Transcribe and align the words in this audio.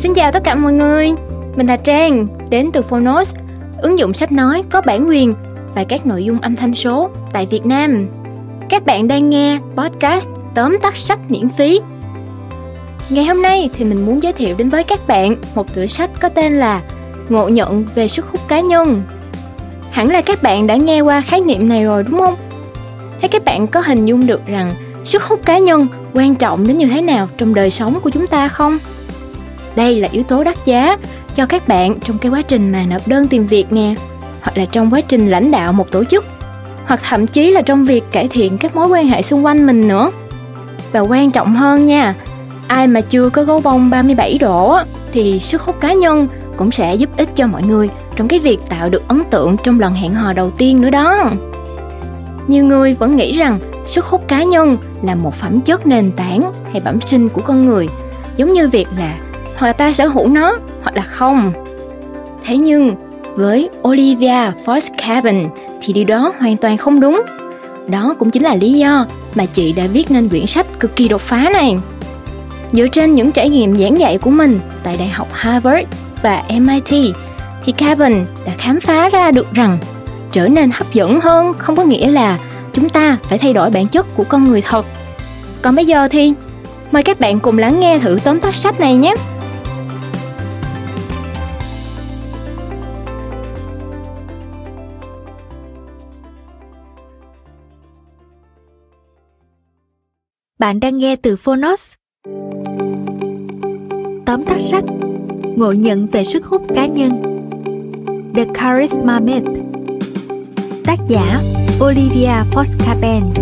Xin 0.00 0.14
chào 0.14 0.32
tất 0.32 0.44
cả 0.44 0.54
mọi 0.54 0.72
người, 0.72 1.12
mình 1.56 1.66
là 1.66 1.76
Trang, 1.76 2.26
đến 2.50 2.70
từ 2.72 2.82
Phonos, 2.82 3.34
ứng 3.78 3.98
dụng 3.98 4.14
sách 4.14 4.32
nói 4.32 4.62
có 4.70 4.80
bản 4.80 5.08
quyền 5.08 5.34
và 5.74 5.84
các 5.84 6.06
nội 6.06 6.24
dung 6.24 6.40
âm 6.40 6.56
thanh 6.56 6.74
số 6.74 7.10
tại 7.32 7.46
Việt 7.46 7.66
Nam. 7.66 8.06
Các 8.68 8.84
bạn 8.84 9.08
đang 9.08 9.30
nghe 9.30 9.58
podcast 9.76 10.28
tóm 10.54 10.78
tắt 10.82 10.96
sách 10.96 11.18
miễn 11.28 11.48
phí. 11.48 11.80
Ngày 13.10 13.24
hôm 13.24 13.42
nay 13.42 13.70
thì 13.76 13.84
mình 13.84 14.06
muốn 14.06 14.22
giới 14.22 14.32
thiệu 14.32 14.54
đến 14.58 14.68
với 14.68 14.84
các 14.84 15.06
bạn 15.06 15.36
một 15.54 15.74
tựa 15.74 15.86
sách 15.86 16.10
có 16.20 16.28
tên 16.28 16.58
là 16.58 16.82
Ngộ 17.28 17.48
nhận 17.48 17.84
về 17.94 18.08
sức 18.08 18.26
hút 18.26 18.48
cá 18.48 18.60
nhân. 18.60 19.02
Hẳn 19.90 20.10
là 20.10 20.20
các 20.20 20.42
bạn 20.42 20.66
đã 20.66 20.76
nghe 20.76 21.00
qua 21.00 21.20
khái 21.20 21.40
niệm 21.40 21.68
này 21.68 21.84
rồi 21.84 22.02
đúng 22.02 22.20
không? 22.20 22.34
Thế 23.20 23.28
các 23.28 23.44
bạn 23.44 23.66
có 23.66 23.80
hình 23.80 24.06
dung 24.06 24.26
được 24.26 24.46
rằng 24.46 24.72
sức 25.04 25.22
hút 25.22 25.40
cá 25.46 25.58
nhân 25.58 25.86
quan 26.14 26.34
trọng 26.34 26.66
đến 26.66 26.78
như 26.78 26.86
thế 26.86 27.02
nào 27.02 27.28
trong 27.36 27.54
đời 27.54 27.70
sống 27.70 28.00
của 28.02 28.10
chúng 28.10 28.26
ta 28.26 28.48
không? 28.48 28.78
Đây 29.76 30.00
là 30.00 30.08
yếu 30.12 30.22
tố 30.22 30.44
đắt 30.44 30.56
giá 30.64 30.96
cho 31.34 31.46
các 31.46 31.68
bạn 31.68 32.00
trong 32.00 32.18
cái 32.18 32.32
quá 32.32 32.42
trình 32.42 32.72
mà 32.72 32.84
nộp 32.90 33.08
đơn 33.08 33.28
tìm 33.28 33.46
việc 33.46 33.72
nè, 33.72 33.94
hoặc 34.40 34.58
là 34.58 34.64
trong 34.64 34.90
quá 34.90 35.00
trình 35.00 35.30
lãnh 35.30 35.50
đạo 35.50 35.72
một 35.72 35.90
tổ 35.90 36.04
chức, 36.04 36.24
hoặc 36.84 37.00
thậm 37.08 37.26
chí 37.26 37.50
là 37.50 37.62
trong 37.62 37.84
việc 37.84 38.04
cải 38.12 38.28
thiện 38.28 38.58
các 38.58 38.76
mối 38.76 38.88
quan 38.88 39.06
hệ 39.06 39.22
xung 39.22 39.44
quanh 39.44 39.66
mình 39.66 39.88
nữa. 39.88 40.10
Và 40.92 41.00
quan 41.00 41.30
trọng 41.30 41.54
hơn 41.54 41.86
nha, 41.86 42.14
ai 42.66 42.86
mà 42.86 43.00
chưa 43.00 43.28
có 43.28 43.44
gấu 43.44 43.60
bông 43.60 43.90
37 43.90 44.38
độ 44.40 44.78
thì 45.12 45.38
sức 45.38 45.62
hút 45.62 45.80
cá 45.80 45.92
nhân 45.92 46.28
cũng 46.56 46.70
sẽ 46.70 46.94
giúp 46.94 47.10
ích 47.16 47.28
cho 47.34 47.46
mọi 47.46 47.62
người 47.62 47.90
trong 48.16 48.28
cái 48.28 48.38
việc 48.38 48.58
tạo 48.68 48.88
được 48.88 49.08
ấn 49.08 49.22
tượng 49.30 49.56
trong 49.64 49.80
lần 49.80 49.94
hẹn 49.94 50.14
hò 50.14 50.32
đầu 50.32 50.50
tiên 50.50 50.80
nữa 50.80 50.90
đó. 50.90 51.30
Nhiều 52.46 52.64
người 52.64 52.94
vẫn 52.94 53.16
nghĩ 53.16 53.38
rằng 53.38 53.58
sức 53.86 54.04
hút 54.04 54.28
cá 54.28 54.42
nhân 54.42 54.76
là 55.02 55.14
một 55.14 55.34
phẩm 55.34 55.60
chất 55.60 55.86
nền 55.86 56.12
tảng 56.12 56.40
hay 56.72 56.80
bẩm 56.84 57.00
sinh 57.00 57.28
của 57.28 57.40
con 57.44 57.66
người, 57.66 57.88
giống 58.36 58.52
như 58.52 58.68
việc 58.68 58.88
là 58.98 59.14
hoặc 59.60 59.66
là 59.66 59.72
ta 59.72 59.92
sở 59.92 60.06
hữu 60.06 60.28
nó, 60.28 60.56
hoặc 60.82 60.96
là 60.96 61.02
không. 61.02 61.52
Thế 62.44 62.56
nhưng, 62.56 62.94
với 63.34 63.70
Olivia 63.88 64.52
Fox 64.64 65.40
thì 65.82 65.92
điều 65.92 66.04
đó 66.04 66.32
hoàn 66.40 66.56
toàn 66.56 66.76
không 66.76 67.00
đúng. 67.00 67.22
Đó 67.88 68.14
cũng 68.18 68.30
chính 68.30 68.42
là 68.42 68.54
lý 68.54 68.72
do 68.72 69.06
mà 69.34 69.46
chị 69.46 69.72
đã 69.72 69.86
viết 69.92 70.10
nên 70.10 70.28
quyển 70.28 70.46
sách 70.46 70.66
cực 70.80 70.96
kỳ 70.96 71.08
đột 71.08 71.20
phá 71.20 71.48
này. 71.52 71.76
Dựa 72.72 72.86
trên 72.88 73.14
những 73.14 73.32
trải 73.32 73.50
nghiệm 73.50 73.78
giảng 73.78 74.00
dạy 74.00 74.18
của 74.18 74.30
mình 74.30 74.60
tại 74.82 74.96
Đại 74.98 75.08
học 75.08 75.28
Harvard 75.32 75.86
và 76.22 76.42
MIT 76.60 77.14
thì 77.64 77.72
Kevin 77.72 78.24
đã 78.46 78.52
khám 78.58 78.80
phá 78.80 79.08
ra 79.08 79.30
được 79.30 79.52
rằng 79.52 79.78
trở 80.32 80.48
nên 80.48 80.70
hấp 80.70 80.94
dẫn 80.94 81.20
hơn 81.20 81.52
không 81.58 81.76
có 81.76 81.84
nghĩa 81.84 82.10
là 82.10 82.38
chúng 82.72 82.88
ta 82.88 83.16
phải 83.22 83.38
thay 83.38 83.52
đổi 83.52 83.70
bản 83.70 83.86
chất 83.86 84.06
của 84.16 84.24
con 84.24 84.44
người 84.44 84.62
thật. 84.62 84.86
Còn 85.62 85.74
bây 85.74 85.86
giờ 85.86 86.08
thì, 86.10 86.32
mời 86.92 87.02
các 87.02 87.20
bạn 87.20 87.40
cùng 87.40 87.58
lắng 87.58 87.80
nghe 87.80 87.98
thử 87.98 88.18
tóm 88.24 88.40
tắt 88.40 88.54
sách 88.54 88.80
này 88.80 88.96
nhé. 88.96 89.14
Bạn 100.70 100.80
đang 100.80 100.98
nghe 100.98 101.16
từ 101.16 101.36
Phonos. 101.36 101.92
Tóm 104.26 104.44
tắt 104.44 104.58
sách 104.58 104.84
Ngộ 105.56 105.72
nhận 105.72 106.06
về 106.06 106.24
sức 106.24 106.44
hút 106.44 106.62
cá 106.74 106.86
nhân 106.86 107.22
The 108.36 108.44
Charisma 108.54 109.20
Myth 109.20 109.46
Tác 110.84 110.96
giả 111.08 111.42
Olivia 111.84 112.32
Foskaben 112.52 113.32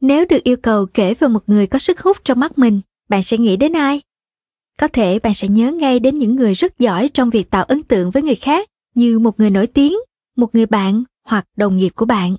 Nếu 0.00 0.26
được 0.28 0.44
yêu 0.44 0.56
cầu 0.62 0.86
kể 0.94 1.14
về 1.14 1.28
một 1.28 1.42
người 1.46 1.66
có 1.66 1.78
sức 1.78 2.00
hút 2.00 2.16
trong 2.24 2.40
mắt 2.40 2.58
mình, 2.58 2.80
bạn 3.08 3.22
sẽ 3.22 3.38
nghĩ 3.38 3.56
đến 3.56 3.72
ai? 3.72 4.00
Có 4.78 4.88
thể 4.88 5.18
bạn 5.18 5.34
sẽ 5.34 5.48
nhớ 5.48 5.72
ngay 5.72 6.00
đến 6.00 6.18
những 6.18 6.36
người 6.36 6.54
rất 6.54 6.78
giỏi 6.78 7.08
trong 7.08 7.30
việc 7.30 7.50
tạo 7.50 7.64
ấn 7.64 7.82
tượng 7.82 8.10
với 8.10 8.22
người 8.22 8.34
khác, 8.34 8.68
như 8.94 9.18
một 9.18 9.40
người 9.40 9.50
nổi 9.50 9.66
tiếng, 9.66 9.94
một 10.36 10.54
người 10.54 10.66
bạn 10.66 11.04
hoặc 11.24 11.46
đồng 11.56 11.76
nghiệp 11.76 11.90
của 11.94 12.06
bạn. 12.06 12.36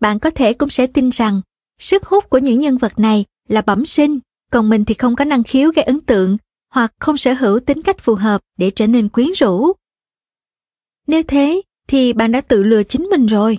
Bạn 0.00 0.18
có 0.18 0.30
thể 0.30 0.52
cũng 0.52 0.70
sẽ 0.70 0.86
tin 0.86 1.10
rằng, 1.10 1.40
sức 1.78 2.04
hút 2.04 2.30
của 2.30 2.38
những 2.38 2.60
nhân 2.60 2.78
vật 2.78 2.98
này 2.98 3.24
là 3.48 3.62
bẩm 3.62 3.86
sinh, 3.86 4.18
còn 4.50 4.68
mình 4.68 4.84
thì 4.84 4.94
không 4.94 5.16
có 5.16 5.24
năng 5.24 5.42
khiếu 5.42 5.70
gây 5.76 5.84
ấn 5.84 6.00
tượng, 6.00 6.36
hoặc 6.70 6.92
không 6.98 7.16
sở 7.16 7.32
hữu 7.32 7.60
tính 7.60 7.82
cách 7.82 7.98
phù 7.98 8.14
hợp 8.14 8.40
để 8.56 8.70
trở 8.70 8.86
nên 8.86 9.08
quyến 9.08 9.28
rũ. 9.36 9.72
Nếu 11.06 11.22
thế, 11.22 11.62
thì 11.88 12.12
bạn 12.12 12.32
đã 12.32 12.40
tự 12.40 12.62
lừa 12.62 12.82
chính 12.82 13.02
mình 13.02 13.26
rồi. 13.26 13.58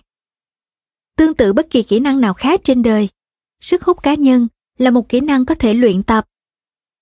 Tương 1.15 1.33
tự 1.33 1.53
bất 1.53 1.69
kỳ 1.69 1.83
kỹ 1.83 1.99
năng 1.99 2.21
nào 2.21 2.33
khác 2.33 2.61
trên 2.63 2.83
đời, 2.83 3.09
sức 3.61 3.83
hút 3.83 4.03
cá 4.03 4.13
nhân 4.13 4.47
là 4.77 4.91
một 4.91 5.09
kỹ 5.09 5.19
năng 5.19 5.45
có 5.45 5.55
thể 5.55 5.73
luyện 5.73 6.03
tập 6.03 6.25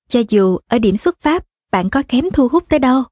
cho 0.07 0.21
dù 0.29 0.57
ở 0.67 0.79
điểm 0.79 0.97
xuất 0.97 1.21
phát 1.21 1.45
bạn 1.71 1.89
có 1.89 2.03
kém 2.07 2.25
thu 2.33 2.47
hút 2.47 2.63
tới 2.69 2.79
đâu. 2.79 3.03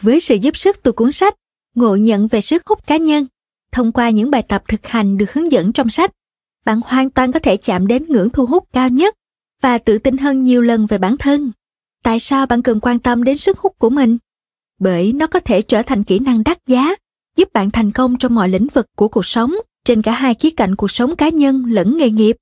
Với 0.00 0.20
sự 0.20 0.34
giúp 0.34 0.56
sức 0.56 0.82
từ 0.82 0.92
cuốn 0.92 1.12
sách 1.12 1.34
Ngộ 1.74 1.96
nhận 1.96 2.26
về 2.26 2.40
sức 2.40 2.66
hút 2.66 2.86
cá 2.86 2.96
nhân, 2.96 3.26
thông 3.72 3.92
qua 3.92 4.10
những 4.10 4.30
bài 4.30 4.42
tập 4.42 4.62
thực 4.68 4.86
hành 4.86 5.18
được 5.18 5.32
hướng 5.32 5.52
dẫn 5.52 5.72
trong 5.72 5.88
sách, 5.88 6.10
bạn 6.64 6.80
hoàn 6.84 7.10
toàn 7.10 7.32
có 7.32 7.38
thể 7.38 7.56
chạm 7.56 7.86
đến 7.86 8.04
ngưỡng 8.08 8.30
thu 8.30 8.46
hút 8.46 8.64
cao 8.72 8.88
nhất 8.88 9.14
và 9.60 9.78
tự 9.78 9.98
tin 9.98 10.18
hơn 10.18 10.42
nhiều 10.42 10.62
lần 10.62 10.86
về 10.86 10.98
bản 10.98 11.16
thân. 11.16 11.52
Tại 12.02 12.20
sao 12.20 12.46
bạn 12.46 12.62
cần 12.62 12.80
quan 12.80 12.98
tâm 12.98 13.24
đến 13.24 13.38
sức 13.38 13.58
hút 13.58 13.78
của 13.78 13.90
mình? 13.90 14.18
Bởi 14.80 15.12
nó 15.12 15.26
có 15.26 15.40
thể 15.40 15.62
trở 15.62 15.82
thành 15.82 16.04
kỹ 16.04 16.18
năng 16.18 16.44
đắt 16.44 16.58
giá, 16.66 16.94
giúp 17.36 17.52
bạn 17.52 17.70
thành 17.70 17.92
công 17.92 18.18
trong 18.18 18.34
mọi 18.34 18.48
lĩnh 18.48 18.66
vực 18.74 18.86
của 18.96 19.08
cuộc 19.08 19.26
sống, 19.26 19.54
trên 19.84 20.02
cả 20.02 20.12
hai 20.12 20.34
khía 20.34 20.50
cạnh 20.50 20.76
cuộc 20.76 20.90
sống 20.90 21.16
cá 21.16 21.28
nhân 21.28 21.64
lẫn 21.66 21.96
nghề 21.96 22.10
nghiệp. 22.10 22.36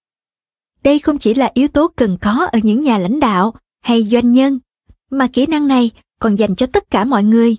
Đây 0.83 0.99
không 0.99 1.19
chỉ 1.19 1.35
là 1.35 1.51
yếu 1.55 1.69
tố 1.69 1.89
cần 1.97 2.17
có 2.21 2.49
ở 2.53 2.59
những 2.63 2.83
nhà 2.83 2.99
lãnh 2.99 3.21
đạo 3.21 3.55
hay 3.81 4.09
doanh 4.13 4.33
nhân, 4.33 4.59
mà 5.11 5.29
kỹ 5.33 5.47
năng 5.47 5.69
này 5.69 5.91
còn 6.19 6.37
dành 6.37 6.57
cho 6.57 6.67
tất 6.67 6.91
cả 6.91 7.05
mọi 7.05 7.25
người, 7.25 7.57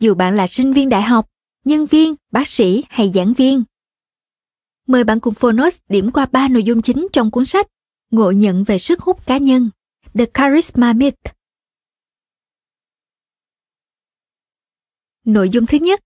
dù 0.00 0.14
bạn 0.14 0.36
là 0.36 0.46
sinh 0.46 0.72
viên 0.72 0.88
đại 0.88 1.02
học, 1.02 1.26
nhân 1.64 1.86
viên, 1.86 2.14
bác 2.32 2.48
sĩ 2.48 2.84
hay 2.88 3.10
giảng 3.14 3.32
viên. 3.32 3.64
Mời 4.86 5.04
bạn 5.04 5.20
cùng 5.20 5.34
Phonos 5.34 5.76
điểm 5.88 6.10
qua 6.12 6.26
ba 6.26 6.48
nội 6.48 6.62
dung 6.62 6.82
chính 6.82 7.08
trong 7.12 7.30
cuốn 7.30 7.46
sách 7.46 7.66
Ngộ 8.10 8.30
nhận 8.30 8.64
về 8.64 8.78
sức 8.78 9.00
hút 9.00 9.26
cá 9.26 9.38
nhân, 9.38 9.70
The 10.14 10.24
Charisma 10.34 10.92
Myth. 10.92 11.18
Nội 15.24 15.48
dung 15.48 15.66
thứ 15.66 15.78
nhất, 15.78 16.00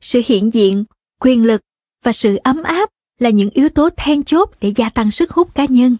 sự 0.00 0.22
hiện 0.26 0.54
diện, 0.54 0.84
quyền 1.20 1.44
lực 1.44 1.60
và 2.02 2.12
sự 2.12 2.36
ấm 2.36 2.62
áp 2.62 2.90
là 3.18 3.30
những 3.30 3.50
yếu 3.50 3.68
tố 3.68 3.88
then 3.96 4.24
chốt 4.24 4.50
để 4.60 4.72
gia 4.76 4.88
tăng 4.88 5.10
sức 5.10 5.30
hút 5.30 5.54
cá 5.54 5.64
nhân 5.64 5.96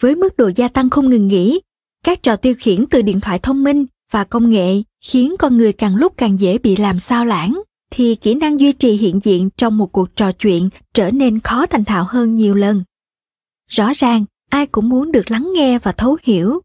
với 0.00 0.16
mức 0.16 0.36
độ 0.36 0.50
gia 0.56 0.68
tăng 0.68 0.90
không 0.90 1.10
ngừng 1.10 1.28
nghỉ, 1.28 1.60
các 2.04 2.22
trò 2.22 2.36
tiêu 2.36 2.54
khiển 2.58 2.86
từ 2.90 3.02
điện 3.02 3.20
thoại 3.20 3.38
thông 3.38 3.64
minh 3.64 3.86
và 4.10 4.24
công 4.24 4.50
nghệ 4.50 4.82
khiến 5.04 5.34
con 5.38 5.56
người 5.56 5.72
càng 5.72 5.96
lúc 5.96 6.14
càng 6.16 6.40
dễ 6.40 6.58
bị 6.58 6.76
làm 6.76 6.98
sao 6.98 7.24
lãng, 7.24 7.60
thì 7.90 8.14
kỹ 8.14 8.34
năng 8.34 8.60
duy 8.60 8.72
trì 8.72 8.92
hiện 8.92 9.20
diện 9.22 9.50
trong 9.56 9.78
một 9.78 9.92
cuộc 9.92 10.16
trò 10.16 10.32
chuyện 10.32 10.68
trở 10.94 11.10
nên 11.10 11.40
khó 11.40 11.66
thành 11.66 11.84
thạo 11.84 12.04
hơn 12.08 12.34
nhiều 12.34 12.54
lần. 12.54 12.84
Rõ 13.68 13.92
ràng, 13.94 14.24
ai 14.50 14.66
cũng 14.66 14.88
muốn 14.88 15.12
được 15.12 15.30
lắng 15.30 15.50
nghe 15.54 15.78
và 15.78 15.92
thấu 15.92 16.16
hiểu. 16.22 16.60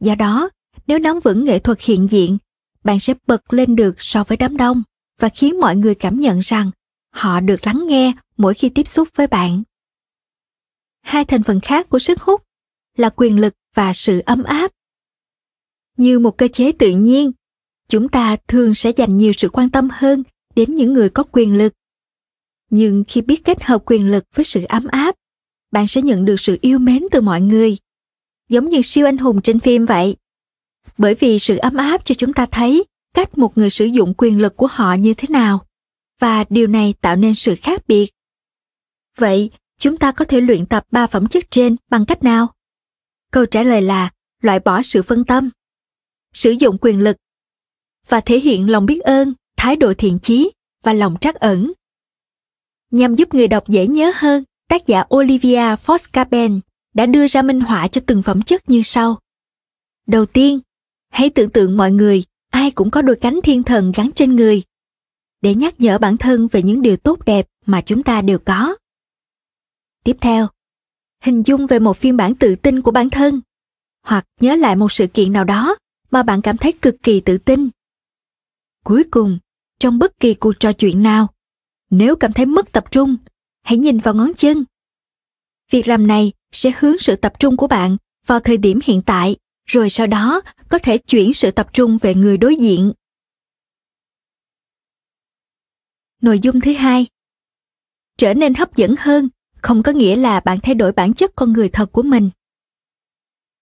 Do 0.00 0.14
đó, 0.14 0.50
nếu 0.86 0.98
nắm 0.98 1.20
vững 1.20 1.44
nghệ 1.44 1.58
thuật 1.58 1.80
hiện 1.80 2.10
diện, 2.10 2.38
bạn 2.84 3.00
sẽ 3.00 3.14
bật 3.26 3.52
lên 3.52 3.76
được 3.76 3.94
so 3.98 4.24
với 4.24 4.36
đám 4.36 4.56
đông 4.56 4.82
và 5.20 5.28
khiến 5.28 5.60
mọi 5.60 5.76
người 5.76 5.94
cảm 5.94 6.20
nhận 6.20 6.38
rằng 6.38 6.70
họ 7.10 7.40
được 7.40 7.66
lắng 7.66 7.86
nghe 7.86 8.12
mỗi 8.36 8.54
khi 8.54 8.68
tiếp 8.68 8.88
xúc 8.88 9.08
với 9.14 9.26
bạn. 9.26 9.62
Hai 11.02 11.24
thành 11.24 11.42
phần 11.42 11.60
khác 11.60 11.88
của 11.88 11.98
sức 11.98 12.20
hút 12.20 12.42
là 12.96 13.10
quyền 13.16 13.40
lực 13.40 13.54
và 13.74 13.92
sự 13.92 14.22
ấm 14.26 14.42
áp. 14.42 14.70
Như 15.96 16.18
một 16.18 16.38
cơ 16.38 16.48
chế 16.48 16.72
tự 16.72 16.90
nhiên, 16.90 17.32
chúng 17.88 18.08
ta 18.08 18.36
thường 18.48 18.74
sẽ 18.74 18.90
dành 18.90 19.16
nhiều 19.16 19.32
sự 19.36 19.48
quan 19.48 19.70
tâm 19.70 19.88
hơn 19.92 20.22
đến 20.56 20.74
những 20.74 20.92
người 20.92 21.10
có 21.10 21.22
quyền 21.22 21.58
lực. 21.58 21.72
Nhưng 22.70 23.04
khi 23.08 23.20
biết 23.20 23.44
kết 23.44 23.62
hợp 23.62 23.82
quyền 23.86 24.10
lực 24.10 24.24
với 24.34 24.44
sự 24.44 24.64
ấm 24.64 24.86
áp, 24.86 25.14
bạn 25.72 25.86
sẽ 25.86 26.02
nhận 26.02 26.24
được 26.24 26.40
sự 26.40 26.58
yêu 26.60 26.78
mến 26.78 27.02
từ 27.10 27.20
mọi 27.20 27.40
người. 27.40 27.76
Giống 28.48 28.68
như 28.68 28.82
siêu 28.82 29.06
anh 29.06 29.18
hùng 29.18 29.42
trên 29.42 29.60
phim 29.60 29.86
vậy. 29.86 30.16
Bởi 30.98 31.14
vì 31.14 31.38
sự 31.38 31.56
ấm 31.56 31.76
áp 31.76 32.04
cho 32.04 32.14
chúng 32.14 32.32
ta 32.32 32.46
thấy 32.46 32.84
cách 33.14 33.38
một 33.38 33.58
người 33.58 33.70
sử 33.70 33.84
dụng 33.84 34.14
quyền 34.16 34.40
lực 34.40 34.56
của 34.56 34.66
họ 34.66 34.94
như 34.94 35.14
thế 35.14 35.28
nào, 35.30 35.66
và 36.20 36.44
điều 36.48 36.66
này 36.66 36.94
tạo 37.00 37.16
nên 37.16 37.34
sự 37.34 37.54
khác 37.54 37.82
biệt. 37.88 38.10
Vậy, 39.18 39.50
chúng 39.78 39.96
ta 39.96 40.12
có 40.12 40.24
thể 40.24 40.40
luyện 40.40 40.66
tập 40.66 40.86
ba 40.90 41.06
phẩm 41.06 41.28
chất 41.28 41.50
trên 41.50 41.76
bằng 41.90 42.06
cách 42.06 42.24
nào? 42.24 42.48
Câu 43.34 43.46
trả 43.46 43.62
lời 43.62 43.82
là 43.82 44.10
loại 44.42 44.60
bỏ 44.60 44.82
sự 44.82 45.02
phân 45.02 45.24
tâm. 45.24 45.50
Sử 46.32 46.50
dụng 46.50 46.76
quyền 46.80 47.00
lực 47.00 47.16
và 48.08 48.20
thể 48.20 48.40
hiện 48.40 48.70
lòng 48.70 48.86
biết 48.86 49.00
ơn, 49.00 49.34
thái 49.56 49.76
độ 49.76 49.94
thiện 49.94 50.18
chí 50.22 50.50
và 50.82 50.92
lòng 50.92 51.16
trắc 51.20 51.34
ẩn. 51.34 51.72
Nhằm 52.90 53.14
giúp 53.14 53.34
người 53.34 53.48
đọc 53.48 53.68
dễ 53.68 53.86
nhớ 53.86 54.12
hơn, 54.14 54.44
tác 54.68 54.86
giả 54.86 55.04
olivia 55.14 55.58
foskaben 55.58 56.60
đã 56.94 57.06
đưa 57.06 57.26
ra 57.26 57.42
minh 57.42 57.60
họa 57.60 57.88
cho 57.88 58.00
từng 58.06 58.22
phẩm 58.22 58.42
chất 58.42 58.68
như 58.68 58.82
sau. 58.84 59.18
Đầu 60.06 60.26
tiên, 60.26 60.60
hãy 61.10 61.30
tưởng 61.30 61.50
tượng 61.50 61.76
mọi 61.76 61.92
người, 61.92 62.24
ai 62.50 62.70
cũng 62.70 62.90
có 62.90 63.02
đôi 63.02 63.16
cánh 63.16 63.40
thiên 63.42 63.62
thần 63.62 63.92
gắn 63.96 64.10
trên 64.14 64.36
người. 64.36 64.62
Để 65.40 65.54
nhắc 65.54 65.80
nhở 65.80 65.98
bản 65.98 66.16
thân 66.16 66.48
về 66.48 66.62
những 66.62 66.82
điều 66.82 66.96
tốt 66.96 67.24
đẹp 67.24 67.46
mà 67.66 67.80
chúng 67.80 68.02
ta 68.02 68.22
đều 68.22 68.38
có. 68.38 68.76
Tiếp 70.04 70.16
theo 70.20 70.48
hình 71.24 71.42
dung 71.46 71.66
về 71.66 71.78
một 71.78 71.96
phiên 71.96 72.16
bản 72.16 72.34
tự 72.34 72.56
tin 72.56 72.82
của 72.82 72.90
bản 72.90 73.10
thân. 73.10 73.40
Hoặc 74.02 74.26
nhớ 74.40 74.56
lại 74.56 74.76
một 74.76 74.92
sự 74.92 75.06
kiện 75.06 75.32
nào 75.32 75.44
đó 75.44 75.76
mà 76.10 76.22
bạn 76.22 76.42
cảm 76.42 76.56
thấy 76.56 76.72
cực 76.72 76.96
kỳ 77.02 77.20
tự 77.20 77.38
tin. 77.38 77.68
Cuối 78.84 79.04
cùng, 79.10 79.38
trong 79.78 79.98
bất 79.98 80.20
kỳ 80.20 80.34
cuộc 80.34 80.52
trò 80.60 80.72
chuyện 80.72 81.02
nào, 81.02 81.28
nếu 81.90 82.16
cảm 82.16 82.32
thấy 82.32 82.46
mất 82.46 82.72
tập 82.72 82.84
trung, 82.90 83.16
hãy 83.62 83.78
nhìn 83.78 83.98
vào 83.98 84.14
ngón 84.14 84.34
chân. 84.36 84.64
Việc 85.70 85.88
làm 85.88 86.06
này 86.06 86.32
sẽ 86.52 86.72
hướng 86.78 86.98
sự 86.98 87.16
tập 87.16 87.32
trung 87.38 87.56
của 87.56 87.66
bạn 87.66 87.96
vào 88.26 88.40
thời 88.40 88.56
điểm 88.56 88.80
hiện 88.84 89.02
tại, 89.06 89.36
rồi 89.66 89.90
sau 89.90 90.06
đó 90.06 90.40
có 90.68 90.78
thể 90.78 90.98
chuyển 90.98 91.34
sự 91.34 91.50
tập 91.50 91.68
trung 91.72 91.98
về 92.00 92.14
người 92.14 92.36
đối 92.36 92.56
diện. 92.56 92.92
Nội 96.22 96.38
dung 96.40 96.60
thứ 96.60 96.72
hai. 96.72 97.06
Trở 98.16 98.34
nên 98.34 98.54
hấp 98.54 98.76
dẫn 98.76 98.94
hơn 98.98 99.28
không 99.64 99.82
có 99.82 99.92
nghĩa 99.92 100.16
là 100.16 100.40
bạn 100.40 100.58
thay 100.62 100.74
đổi 100.74 100.92
bản 100.92 101.14
chất 101.14 101.30
con 101.36 101.52
người 101.52 101.68
thật 101.68 101.92
của 101.92 102.02
mình. 102.02 102.30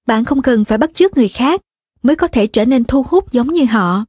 Bạn 0.07 0.25
không 0.25 0.43
cần 0.43 0.65
phải 0.65 0.79
bắt 0.79 0.91
chước 0.95 1.17
người 1.17 1.29
khác, 1.29 1.61
mới 2.03 2.17
có 2.17 2.27
thể 2.27 2.47
trở 2.47 2.65
nên 2.65 2.85
thu 2.85 3.05
hút 3.09 3.33
giống 3.33 3.53
như 3.53 3.65
họ. 3.65 4.05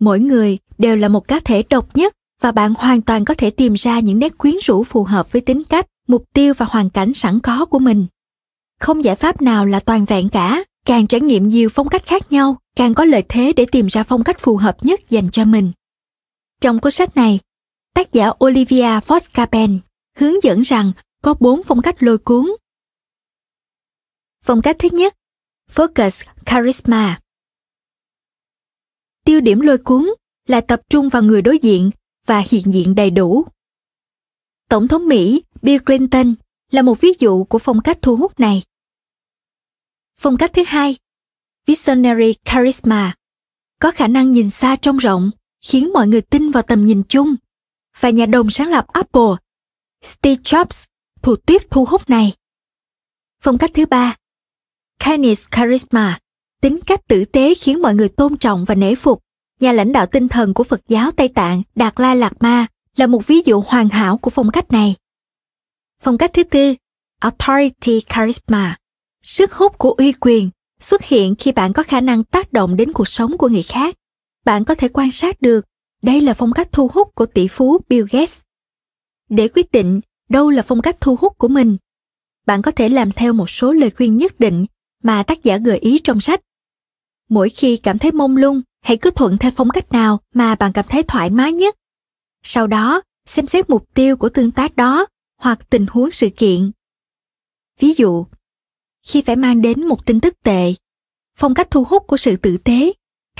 Mỗi 0.00 0.20
người 0.20 0.58
đều 0.78 0.96
là 0.96 1.08
một 1.08 1.28
cá 1.28 1.40
thể 1.40 1.62
độc 1.70 1.96
nhất, 1.96 2.14
và 2.40 2.52
bạn 2.52 2.74
hoàn 2.74 3.02
toàn 3.02 3.24
có 3.24 3.34
thể 3.34 3.50
tìm 3.50 3.74
ra 3.74 4.00
những 4.00 4.18
nét 4.18 4.38
quyến 4.38 4.54
rũ 4.62 4.84
phù 4.84 5.04
hợp 5.04 5.32
với 5.32 5.42
tính 5.42 5.62
cách, 5.64 5.86
mục 6.08 6.24
tiêu 6.34 6.54
và 6.56 6.66
hoàn 6.66 6.90
cảnh 6.90 7.14
sẵn 7.14 7.40
có 7.40 7.64
của 7.64 7.78
mình. 7.78 8.06
Không 8.80 9.04
giải 9.04 9.16
pháp 9.16 9.42
nào 9.42 9.66
là 9.66 9.80
toàn 9.80 10.04
vẹn 10.04 10.28
cả, 10.28 10.64
càng 10.86 11.06
trải 11.06 11.20
nghiệm 11.20 11.48
nhiều 11.48 11.68
phong 11.72 11.88
cách 11.88 12.06
khác 12.06 12.32
nhau, 12.32 12.56
càng 12.76 12.94
có 12.94 13.04
lợi 13.04 13.22
thế 13.28 13.52
để 13.52 13.66
tìm 13.72 13.86
ra 13.86 14.02
phong 14.02 14.24
cách 14.24 14.40
phù 14.40 14.56
hợp 14.56 14.84
nhất 14.84 15.10
dành 15.10 15.30
cho 15.30 15.44
mình. 15.44 15.72
Trong 16.60 16.78
cuốn 16.78 16.92
sách 16.92 17.16
này, 17.16 17.38
tác 17.94 18.12
giả 18.12 18.30
olivia 18.44 19.00
foscapen 19.06 19.78
hướng 20.18 20.42
dẫn 20.42 20.60
rằng 20.60 20.92
có 21.22 21.34
bốn 21.40 21.62
phong 21.62 21.82
cách 21.82 22.02
lôi 22.02 22.18
cuốn. 22.18 22.46
Phong 24.44 24.62
cách 24.62 24.76
thứ 24.78 24.88
nhất, 24.92 25.16
focus, 25.74 26.24
charisma. 26.46 27.20
Tiêu 29.24 29.40
điểm 29.40 29.60
lôi 29.60 29.78
cuốn 29.78 30.10
là 30.46 30.60
tập 30.60 30.80
trung 30.88 31.08
vào 31.08 31.22
người 31.22 31.42
đối 31.42 31.58
diện 31.58 31.90
và 32.26 32.42
hiện 32.48 32.62
diện 32.72 32.94
đầy 32.94 33.10
đủ. 33.10 33.44
Tổng 34.68 34.88
thống 34.88 35.08
mỹ 35.08 35.42
bill 35.62 35.84
clinton 35.84 36.34
là 36.70 36.82
một 36.82 37.00
ví 37.00 37.12
dụ 37.18 37.44
của 37.44 37.58
phong 37.58 37.80
cách 37.80 37.98
thu 38.02 38.16
hút 38.16 38.40
này. 38.40 38.62
Phong 40.16 40.36
cách 40.36 40.50
thứ 40.54 40.62
hai, 40.66 40.96
visionary 41.66 42.34
charisma. 42.44 43.14
Có 43.80 43.90
khả 43.90 44.08
năng 44.08 44.32
nhìn 44.32 44.50
xa 44.50 44.76
trông 44.76 44.96
rộng, 44.96 45.30
khiến 45.60 45.92
mọi 45.92 46.08
người 46.08 46.20
tin 46.20 46.50
vào 46.50 46.62
tầm 46.62 46.84
nhìn 46.84 47.02
chung. 47.08 47.34
Và 48.00 48.10
nhà 48.10 48.26
đồng 48.26 48.50
sáng 48.50 48.68
lập 48.68 48.86
apple, 48.88 49.36
steve 50.02 50.42
jobs 50.42 50.89
thủ 51.22 51.36
tiếp 51.36 51.62
thu 51.70 51.84
hút 51.84 52.10
này. 52.10 52.32
Phong 53.42 53.58
cách 53.58 53.70
thứ 53.74 53.86
ba. 53.86 54.16
Kindness 55.04 55.48
charisma. 55.50 56.18
Tính 56.60 56.80
cách 56.86 57.00
tử 57.08 57.24
tế 57.24 57.54
khiến 57.54 57.82
mọi 57.82 57.94
người 57.94 58.08
tôn 58.08 58.36
trọng 58.36 58.64
và 58.64 58.74
nể 58.74 58.94
phục. 58.94 59.22
Nhà 59.60 59.72
lãnh 59.72 59.92
đạo 59.92 60.06
tinh 60.06 60.28
thần 60.28 60.54
của 60.54 60.64
phật 60.64 60.80
giáo 60.88 61.10
tây 61.10 61.28
tạng, 61.28 61.62
đạt 61.74 62.00
lai 62.00 62.16
lạt 62.16 62.32
ma, 62.40 62.66
là 62.96 63.06
một 63.06 63.26
ví 63.26 63.42
dụ 63.44 63.62
hoàn 63.66 63.88
hảo 63.88 64.18
của 64.18 64.30
phong 64.30 64.50
cách 64.50 64.72
này. 64.72 64.94
Phong 66.02 66.18
cách 66.18 66.30
thứ 66.34 66.42
tư, 66.42 66.74
authority 67.20 68.00
charisma. 68.08 68.76
Sức 69.22 69.52
hút 69.52 69.78
của 69.78 69.90
uy 69.90 70.12
quyền 70.12 70.50
xuất 70.78 71.02
hiện 71.02 71.34
khi 71.38 71.52
bạn 71.52 71.72
có 71.72 71.82
khả 71.82 72.00
năng 72.00 72.24
tác 72.24 72.52
động 72.52 72.76
đến 72.76 72.92
cuộc 72.92 73.08
sống 73.08 73.38
của 73.38 73.48
người 73.48 73.62
khác. 73.62 73.94
Bạn 74.44 74.64
có 74.64 74.74
thể 74.74 74.88
quan 74.88 75.10
sát 75.10 75.40
được, 75.40 75.66
đây 76.02 76.20
là 76.20 76.34
phong 76.34 76.52
cách 76.52 76.68
thu 76.72 76.90
hút 76.94 77.14
của 77.14 77.26
tỷ 77.26 77.48
phú 77.48 77.78
bill 77.88 78.06
gates. 78.10 78.40
Để 79.28 79.48
quyết 79.48 79.72
định 79.72 80.00
đâu 80.30 80.50
là 80.50 80.62
phong 80.62 80.82
cách 80.82 80.96
thu 81.00 81.16
hút 81.16 81.38
của 81.38 81.48
mình? 81.48 81.76
Bạn 82.46 82.62
có 82.62 82.70
thể 82.70 82.88
làm 82.88 83.12
theo 83.12 83.32
một 83.32 83.50
số 83.50 83.72
lời 83.72 83.90
khuyên 83.90 84.16
nhất 84.16 84.40
định 84.40 84.66
mà 85.02 85.22
tác 85.22 85.42
giả 85.42 85.56
gợi 85.56 85.78
ý 85.78 85.98
trong 86.04 86.20
sách. 86.20 86.40
Mỗi 87.28 87.48
khi 87.48 87.76
cảm 87.76 87.98
thấy 87.98 88.12
mông 88.12 88.36
lung, 88.36 88.62
hãy 88.82 88.96
cứ 88.96 89.10
thuận 89.10 89.38
theo 89.38 89.50
phong 89.56 89.70
cách 89.70 89.92
nào 89.92 90.20
mà 90.34 90.54
bạn 90.54 90.72
cảm 90.72 90.84
thấy 90.88 91.02
thoải 91.02 91.30
mái 91.30 91.52
nhất. 91.52 91.76
Sau 92.42 92.66
đó, 92.66 93.02
xem 93.26 93.46
xét 93.46 93.70
mục 93.70 93.94
tiêu 93.94 94.16
của 94.16 94.28
tương 94.28 94.50
tác 94.50 94.76
đó 94.76 95.06
hoặc 95.38 95.70
tình 95.70 95.86
huống 95.90 96.10
sự 96.10 96.28
kiện. 96.36 96.70
Ví 97.78 97.94
dụ, 97.96 98.26
khi 99.06 99.22
phải 99.22 99.36
mang 99.36 99.62
đến 99.62 99.86
một 99.86 100.06
tin 100.06 100.20
tức 100.20 100.34
tệ, 100.42 100.74
phong 101.36 101.54
cách 101.54 101.70
thu 101.70 101.84
hút 101.84 102.06
của 102.06 102.16
sự 102.16 102.36
tử 102.36 102.56
tế 102.56 102.92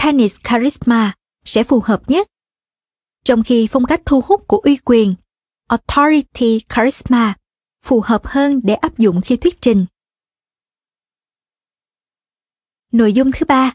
kindness 0.02 0.36
charisma 0.44 1.14
sẽ 1.44 1.64
phù 1.64 1.80
hợp 1.84 2.02
nhất. 2.10 2.26
Trong 3.24 3.42
khi 3.42 3.66
phong 3.70 3.84
cách 3.84 4.02
thu 4.06 4.20
hút 4.26 4.48
của 4.48 4.58
uy 4.58 4.76
quyền 4.84 5.14
authority, 5.70 6.58
charisma, 6.68 7.34
phù 7.82 8.00
hợp 8.00 8.26
hơn 8.26 8.60
để 8.64 8.74
áp 8.74 8.98
dụng 8.98 9.20
khi 9.20 9.36
thuyết 9.36 9.60
trình. 9.60 9.86
Nội 12.92 13.12
dung 13.12 13.30
thứ 13.32 13.46
ba. 13.46 13.72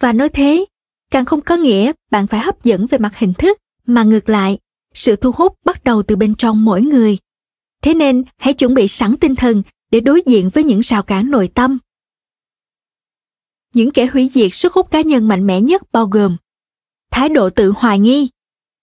Và 0.00 0.12
nói 0.12 0.28
thế, 0.28 0.64
càng 1.10 1.24
không 1.24 1.40
có 1.40 1.56
nghĩa 1.56 1.92
bạn 2.10 2.26
phải 2.26 2.40
hấp 2.40 2.64
dẫn 2.64 2.86
về 2.86 2.98
mặt 2.98 3.16
hình 3.16 3.34
thức, 3.34 3.58
mà 3.86 4.02
ngược 4.02 4.28
lại, 4.28 4.58
sự 4.94 5.16
thu 5.16 5.32
hút 5.32 5.58
bắt 5.64 5.84
đầu 5.84 6.02
từ 6.02 6.16
bên 6.16 6.34
trong 6.34 6.64
mỗi 6.64 6.82
người. 6.82 7.18
Thế 7.82 7.94
nên, 7.94 8.24
hãy 8.36 8.54
chuẩn 8.54 8.74
bị 8.74 8.88
sẵn 8.88 9.16
tinh 9.16 9.34
thần 9.34 9.62
để 9.90 10.00
đối 10.00 10.22
diện 10.26 10.48
với 10.48 10.64
những 10.64 10.80
rào 10.80 11.02
cản 11.02 11.30
nội 11.30 11.50
tâm. 11.54 11.78
Những 13.74 13.90
kẻ 13.90 14.06
hủy 14.06 14.30
diệt 14.34 14.54
sức 14.54 14.72
hút 14.72 14.90
cá 14.90 15.00
nhân 15.00 15.28
mạnh 15.28 15.46
mẽ 15.46 15.60
nhất 15.60 15.92
bao 15.92 16.06
gồm 16.06 16.36
thái 17.10 17.28
độ 17.28 17.50
tự 17.50 17.72
hoài 17.76 17.98
nghi, 17.98 18.28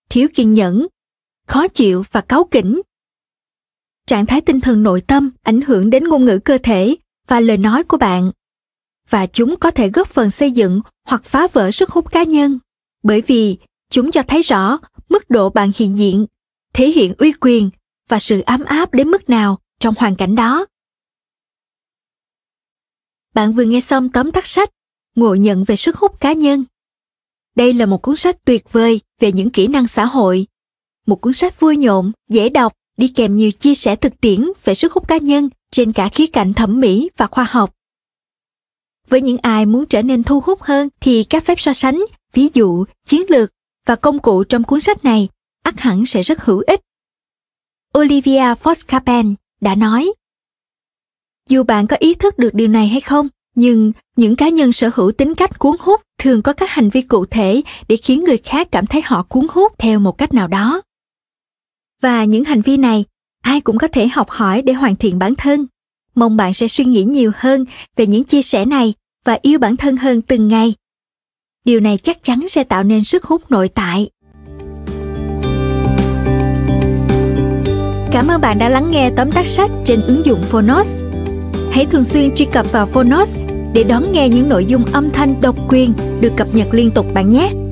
thiếu 0.10 0.28
kiên 0.34 0.54
nhẫn 0.54 0.88
khó 1.48 1.68
chịu 1.68 2.04
và 2.12 2.22
cáu 2.22 2.44
kỉnh. 2.44 2.82
Trạng 4.08 4.26
thái 4.26 4.42
tinh 4.42 4.62
thần 4.62 4.84
nội 4.84 5.02
tâm 5.02 5.32
ảnh 5.44 5.62
hưởng 5.62 5.90
đến 5.90 6.04
ngôn 6.04 6.26
ngữ 6.26 6.40
cơ 6.46 6.58
thể 6.64 6.96
và 7.28 7.40
lời 7.40 7.58
nói 7.58 7.84
của 7.84 7.98
bạn. 7.98 8.32
Và 9.10 9.26
chúng 9.28 9.56
có 9.60 9.72
thể 9.72 9.90
góp 9.90 10.08
phần 10.08 10.32
xây 10.32 10.52
dựng 10.52 10.82
hoặc 11.06 11.24
phá 11.24 11.48
vỡ 11.54 11.72
sức 11.72 11.90
hút 11.90 12.12
cá 12.12 12.24
nhân. 12.24 12.60
Bởi 13.04 13.22
vì 13.22 13.58
chúng 13.90 14.12
cho 14.12 14.22
thấy 14.24 14.42
rõ 14.42 14.80
mức 15.10 15.30
độ 15.30 15.50
bạn 15.50 15.72
hiện 15.76 15.98
diện, 15.98 16.26
thể 16.74 16.88
hiện 16.88 17.14
uy 17.18 17.32
quyền 17.42 17.70
và 18.10 18.20
sự 18.20 18.42
ấm 18.46 18.64
áp 18.64 18.94
đến 18.94 19.08
mức 19.08 19.30
nào 19.30 19.60
trong 19.80 19.96
hoàn 19.98 20.16
cảnh 20.16 20.36
đó. 20.36 20.66
Bạn 23.34 23.54
vừa 23.54 23.64
nghe 23.64 23.82
xong 23.82 24.10
tóm 24.10 24.32
tắt 24.32 24.46
sách 24.46 24.70
ngộ 25.16 25.36
nhận 25.36 25.64
về 25.64 25.76
sức 25.76 25.96
hút 25.96 26.20
cá 26.20 26.34
nhân. 26.34 26.64
Đây 27.56 27.74
là 27.74 27.86
một 27.86 28.02
cuốn 28.02 28.16
sách 28.16 28.46
tuyệt 28.46 28.72
vời 28.72 29.02
về 29.20 29.32
những 29.32 29.50
kỹ 29.50 29.68
năng 29.68 29.88
xã 29.88 30.06
hội 30.06 30.48
một 31.08 31.22
cuốn 31.22 31.34
sách 31.34 31.60
vui 31.60 31.78
nhộn, 31.78 32.12
dễ 32.30 32.50
đọc, 32.50 32.74
đi 32.98 33.08
kèm 33.08 33.36
nhiều 33.36 33.52
chia 33.52 33.76
sẻ 33.76 33.96
thực 33.96 34.22
tiễn 34.22 34.52
về 34.64 34.76
sức 34.76 34.94
hút 34.94 35.08
cá 35.08 35.18
nhân 35.18 35.50
trên 35.72 35.94
cả 35.94 36.10
khía 36.10 36.28
cạnh 36.28 36.54
thẩm 36.54 36.80
mỹ 36.80 37.10
và 37.18 37.28
khoa 37.28 37.48
học. 37.50 37.74
Với 39.10 39.22
những 39.22 39.38
ai 39.38 39.66
muốn 39.66 39.86
trở 39.86 40.02
nên 40.02 40.24
thu 40.24 40.42
hút 40.46 40.62
hơn 40.62 40.90
thì 41.02 41.24
các 41.24 41.46
phép 41.46 41.60
so 41.60 41.74
sánh, 41.74 42.06
ví 42.34 42.50
dụ, 42.54 42.86
chiến 43.06 43.22
lược 43.30 43.50
và 43.86 43.96
công 43.96 44.20
cụ 44.20 44.44
trong 44.44 44.64
cuốn 44.64 44.82
sách 44.82 45.04
này, 45.04 45.30
ắt 45.64 45.80
hẳn 45.80 46.06
sẽ 46.06 46.22
rất 46.22 46.44
hữu 46.44 46.64
ích. 46.68 46.82
Olivia 47.98 48.54
Foskapen 48.64 49.36
đã 49.62 49.76
nói, 49.76 50.14
dù 51.50 51.64
bạn 51.64 51.88
có 51.88 51.98
ý 52.00 52.14
thức 52.14 52.38
được 52.38 52.54
điều 52.54 52.68
này 52.68 52.88
hay 52.88 53.02
không, 53.02 53.28
nhưng 53.56 53.92
những 54.16 54.36
cá 54.36 54.50
nhân 54.50 54.72
sở 54.72 54.90
hữu 54.96 55.12
tính 55.12 55.36
cách 55.36 55.60
cuốn 55.60 55.76
hút 55.80 56.02
thường 56.18 56.42
có 56.42 56.54
các 56.54 56.70
hành 56.70 56.90
vi 56.90 57.02
cụ 57.02 57.26
thể 57.26 57.62
để 57.88 57.96
khiến 57.96 58.24
người 58.24 58.38
khác 58.38 58.68
cảm 58.72 58.86
thấy 58.86 59.02
họ 59.06 59.24
cuốn 59.24 59.48
hút 59.50 59.74
theo 59.78 60.00
một 60.00 60.18
cách 60.18 60.34
nào 60.34 60.48
đó 60.48 60.82
và 62.02 62.24
những 62.24 62.44
hành 62.44 62.62
vi 62.62 62.78
này, 62.78 63.06
ai 63.42 63.62
cũng 63.62 63.78
có 63.78 63.88
thể 63.88 64.08
học 64.08 64.30
hỏi 64.30 64.62
để 64.62 64.74
hoàn 64.74 64.96
thiện 64.96 65.20
bản 65.20 65.36
thân. 65.36 65.66
Mong 66.16 66.38
bạn 66.38 66.54
sẽ 66.54 66.68
suy 66.68 66.86
nghĩ 66.86 67.04
nhiều 67.04 67.32
hơn 67.36 67.66
về 67.96 68.08
những 68.08 68.24
chia 68.24 68.42
sẻ 68.42 68.66
này 68.66 68.94
và 69.26 69.40
yêu 69.42 69.60
bản 69.60 69.78
thân 69.78 69.98
hơn 69.98 70.22
từng 70.22 70.48
ngày. 70.48 70.74
Điều 71.66 71.80
này 71.80 71.98
chắc 71.98 72.24
chắn 72.24 72.50
sẽ 72.50 72.64
tạo 72.64 72.84
nên 72.84 73.04
sức 73.04 73.24
hút 73.24 73.52
nội 73.52 73.70
tại. 73.70 74.10
Cảm 78.12 78.28
ơn 78.28 78.42
bạn 78.42 78.60
đã 78.60 78.70
lắng 78.70 78.92
nghe 78.92 79.10
tóm 79.10 79.32
tắt 79.32 79.46
sách 79.46 79.72
trên 79.86 80.02
ứng 80.02 80.26
dụng 80.26 80.42
phonos. 80.42 80.90
Hãy 81.72 81.86
thường 81.86 82.04
xuyên 82.04 82.36
truy 82.36 82.46
cập 82.46 82.72
vào 82.72 82.86
phonos 82.86 83.38
để 83.74 83.84
đón 83.84 84.12
nghe 84.12 84.30
những 84.30 84.50
nội 84.50 84.66
dung 84.66 84.86
âm 84.86 85.10
thanh 85.10 85.42
độc 85.42 85.56
quyền 85.70 85.94
được 86.22 86.32
cập 86.38 86.48
nhật 86.56 86.68
liên 86.72 86.92
tục 86.92 87.06
bạn 87.14 87.32
nhé. 87.32 87.67